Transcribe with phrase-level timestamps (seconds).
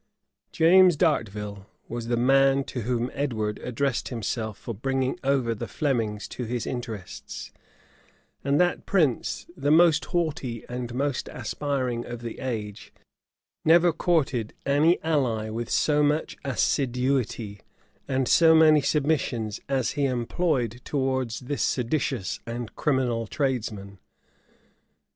[0.51, 6.27] James d'Arteville was the man to whom Edward addressed himself for bringing over the Flemings
[6.29, 7.51] to his interests;
[8.43, 12.91] and that prince, the most haughty and most aspiring of the age,
[13.63, 17.59] never courted any ally with so much assiduity
[18.07, 23.99] and so many submissions as he employed towards this seditious and criminal tradesman.